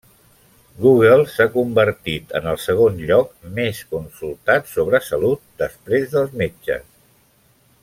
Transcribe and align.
Google 0.85 1.25
s'ha 1.33 1.45
convertit 1.57 2.33
en 2.39 2.47
el 2.53 2.57
segon 2.63 2.97
lloc 3.11 3.29
més 3.59 3.83
consultat 3.93 4.73
sobre 4.73 5.03
salut, 5.11 5.45
després 5.65 6.11
dels 6.17 6.35
metges. 6.43 6.91